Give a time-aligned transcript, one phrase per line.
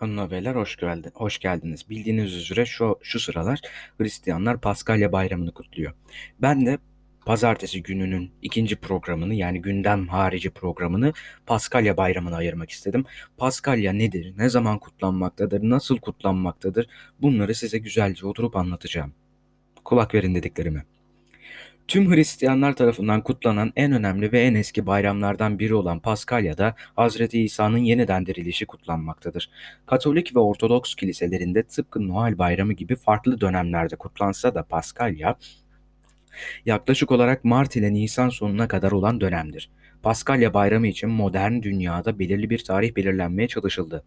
[0.00, 1.90] Beyler hoş geldi, hoş geldiniz.
[1.90, 3.60] Bildiğiniz üzere şu şu sıralar
[3.98, 5.92] Hristiyanlar Paskalya Bayramı'nı kutluyor.
[6.42, 6.78] Ben de
[7.26, 11.12] pazartesi gününün ikinci programını yani gündem harici programını
[11.46, 13.04] Paskalya Bayramı'na ayırmak istedim.
[13.38, 14.34] Paskalya nedir?
[14.38, 15.60] Ne zaman kutlanmaktadır?
[15.62, 16.86] Nasıl kutlanmaktadır?
[17.22, 19.12] Bunları size güzelce oturup anlatacağım.
[19.84, 20.84] Kulak verin dediklerime.
[21.90, 27.78] Tüm Hristiyanlar tarafından kutlanan en önemli ve en eski bayramlardan biri olan Paskalya'da Hazreti İsa'nın
[27.78, 29.50] yeniden dirilişi kutlanmaktadır.
[29.86, 35.36] Katolik ve Ortodoks kiliselerinde tıpkı Noel Bayramı gibi farklı dönemlerde kutlansa da Paskalya
[36.66, 39.70] yaklaşık olarak Mart ile Nisan sonuna kadar olan dönemdir.
[40.02, 44.04] Paskalya Bayramı için modern dünyada belirli bir tarih belirlenmeye çalışıldı.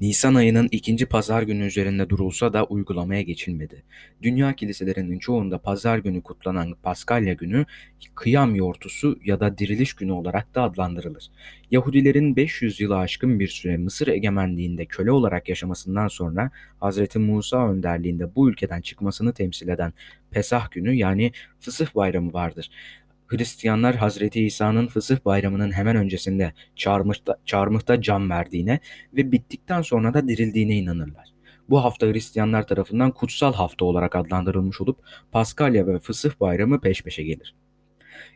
[0.00, 3.82] Nisan ayının ikinci pazar günü üzerinde durulsa da uygulamaya geçilmedi.
[4.22, 7.66] Dünya kiliselerinin çoğunda pazar günü kutlanan Paskalya günü
[8.14, 11.30] kıyam yortusu ya da diriliş günü olarak da adlandırılır.
[11.70, 16.50] Yahudilerin 500 yılı aşkın bir süre Mısır egemenliğinde köle olarak yaşamasından sonra
[16.82, 17.16] Hz.
[17.16, 19.92] Musa önderliğinde bu ülkeden çıkmasını temsil eden
[20.30, 22.70] Pesah günü yani Fısıh bayramı vardır.
[23.28, 28.80] Hristiyanlar Hazreti İsa'nın Fısıh Bayramı'nın hemen öncesinde çarmıhta, çarmıhta can verdiğine
[29.12, 31.28] ve bittikten sonra da dirildiğine inanırlar.
[31.70, 34.98] Bu hafta Hristiyanlar tarafından kutsal hafta olarak adlandırılmış olup
[35.32, 37.54] Paskalya ve Fısıh Bayramı peş peşe gelir.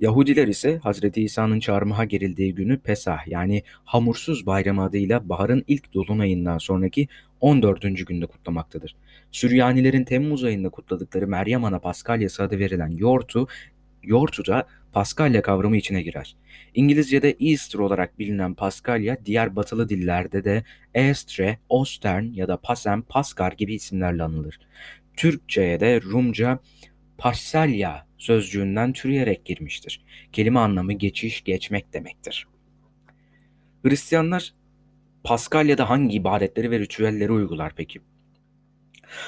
[0.00, 6.58] Yahudiler ise Hazreti İsa'nın çarmıha gerildiği günü Pesah yani hamursuz bayramı adıyla baharın ilk dolunayından
[6.58, 7.08] sonraki
[7.40, 7.82] 14.
[8.06, 8.96] günde kutlamaktadır.
[9.30, 13.46] Süryanilerin Temmuz ayında kutladıkları Meryem Ana Paskalyası adı verilen yortu
[14.02, 16.36] Yortu'da Paskalya kavramı içine girer.
[16.74, 20.64] İngilizce'de Easter olarak bilinen Paskalya, diğer batılı dillerde de
[20.94, 24.58] Estre, Ostern ya da Pasem, Paskar gibi isimlerle anılır.
[25.16, 26.58] Türkçe'ye de Rumca
[27.18, 30.04] Parselya sözcüğünden türeyerek girmiştir.
[30.32, 32.46] Kelime anlamı geçiş, geçmek demektir.
[33.82, 34.54] Hristiyanlar
[35.24, 38.00] Paskalya'da hangi ibadetleri ve ritüelleri uygular peki?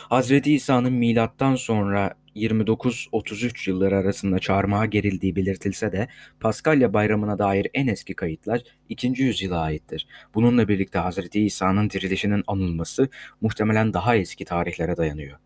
[0.09, 6.09] Hazreti İsa'nın milattan sonra 29-33 yılları arasında çarmıha gerildiği belirtilse de
[6.41, 9.23] Paskalya bayramına dair en eski kayıtlar 2.
[9.23, 10.07] yüzyıla aittir.
[10.35, 13.09] Bununla birlikte Hazreti İsa'nın dirilişinin anılması
[13.41, 15.39] muhtemelen daha eski tarihlere dayanıyor.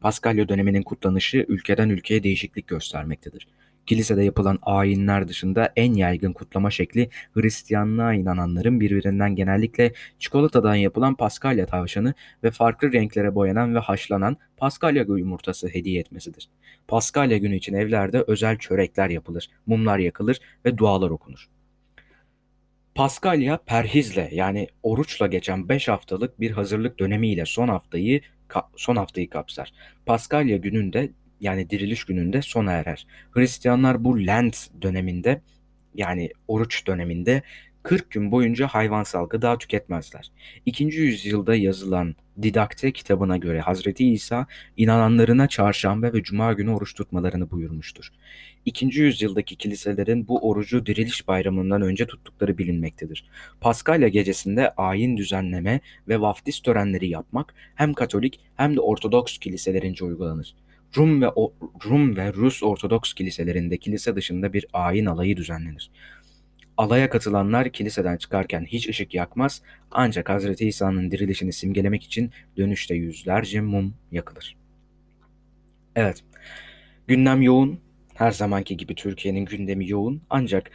[0.00, 3.48] Paskalya döneminin kutlanışı ülkeden ülkeye değişiklik göstermektedir.
[3.86, 11.66] Kilisede yapılan ayinler dışında en yaygın kutlama şekli Hristiyanlığa inananların birbirinden genellikle çikolatadan yapılan paskalya
[11.66, 16.48] tavşanı ve farklı renklere boyanan ve haşlanan paskalya yumurtası hediye etmesidir.
[16.88, 21.48] Paskalya günü için evlerde özel çörekler yapılır, mumlar yakılır ve dualar okunur.
[22.94, 28.20] Paskalya perhizle yani oruçla geçen 5 haftalık bir hazırlık dönemiyle son haftayı
[28.76, 29.72] son haftayı kapsar.
[30.06, 31.10] Paskalya gününde
[31.42, 33.06] yani diriliş gününde sona erer.
[33.30, 35.40] Hristiyanlar bu Lent döneminde
[35.94, 37.42] yani oruç döneminde
[37.82, 40.30] 40 gün boyunca hayvansal gıda tüketmezler.
[40.66, 40.84] 2.
[40.84, 48.12] yüzyılda yazılan Didakte kitabına göre Hazreti İsa inananlarına çarşamba ve cuma günü oruç tutmalarını buyurmuştur.
[48.64, 49.00] 2.
[49.00, 53.24] yüzyıldaki kiliselerin bu orucu diriliş bayramından önce tuttukları bilinmektedir.
[53.60, 60.54] Paskalya gecesinde ayin düzenleme ve vaftiz törenleri yapmak hem Katolik hem de Ortodoks kiliselerince uygulanır.
[60.96, 61.54] Rum ve o,
[61.84, 65.90] Rum ve Rus Ortodoks kiliselerinde kilise dışında bir ayin alayı düzenlenir.
[66.76, 73.60] Alaya katılanlar kiliseden çıkarken hiç ışık yakmaz ancak Hazreti İsa'nın dirilişini simgelemek için dönüşte yüzlerce
[73.60, 74.56] mum yakılır.
[75.96, 76.24] Evet,
[77.06, 77.80] gündem yoğun.
[78.14, 80.70] Her zamanki gibi Türkiye'nin gündemi yoğun ancak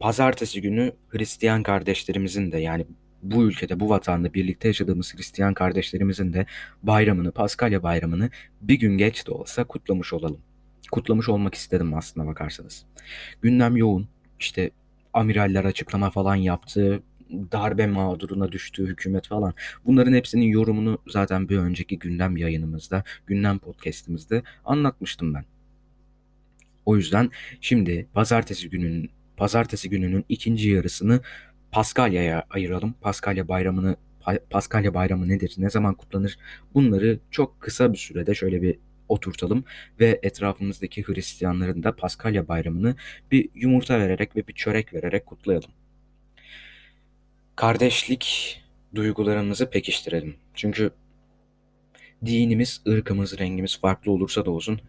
[0.00, 2.86] pazartesi günü Hristiyan kardeşlerimizin de yani
[3.24, 6.46] bu ülkede, bu vatanda birlikte yaşadığımız Hristiyan kardeşlerimizin de
[6.82, 8.30] bayramını, Paskalya bayramını
[8.60, 10.40] bir gün geç de olsa kutlamış olalım.
[10.92, 12.86] Kutlamış olmak istedim aslında bakarsanız.
[13.42, 14.08] Gündem yoğun.
[14.40, 14.70] İşte
[15.12, 17.02] amiraller açıklama falan yaptı.
[17.52, 19.54] Darbe mağduruna düştü hükümet falan.
[19.84, 25.44] Bunların hepsinin yorumunu zaten bir önceki gündem yayınımızda, gündem podcast'imizde anlatmıştım ben.
[26.86, 27.30] O yüzden
[27.60, 31.20] şimdi pazartesi gününün pazartesi gününün ikinci yarısını
[31.74, 32.94] Paskalya'ya ayıralım.
[33.00, 33.96] Paskalya bayramını
[34.50, 35.54] Paskalya bayramı nedir?
[35.58, 36.38] Ne zaman kutlanır?
[36.74, 38.78] Bunları çok kısa bir sürede şöyle bir
[39.08, 39.64] oturtalım
[40.00, 42.96] ve etrafımızdaki Hristiyanların da Paskalya bayramını
[43.30, 45.70] bir yumurta vererek ve bir çörek vererek kutlayalım.
[47.56, 48.56] Kardeşlik
[48.94, 50.36] duygularımızı pekiştirelim.
[50.54, 50.90] Çünkü
[52.26, 54.80] dinimiz, ırkımız, rengimiz farklı olursa da olsun,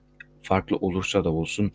[0.41, 1.71] farklı olursa da olsun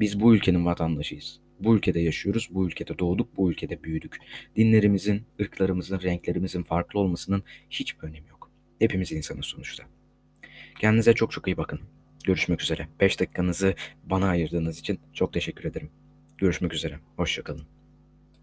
[0.00, 1.40] biz bu ülkenin vatandaşıyız.
[1.64, 4.16] Bu ülkede yaşıyoruz, bu ülkede doğduk, bu ülkede büyüdük.
[4.56, 8.50] Dinlerimizin, ırklarımızın, renklerimizin farklı olmasının hiçbir önemi yok.
[8.78, 9.84] Hepimiz insanız sonuçta.
[10.80, 11.80] Kendinize çok çok iyi bakın.
[12.24, 12.88] Görüşmek üzere.
[13.00, 13.74] 5 dakikanızı
[14.04, 15.90] bana ayırdığınız için çok teşekkür ederim.
[16.38, 16.98] Görüşmek üzere.
[17.16, 17.71] Hoşçakalın.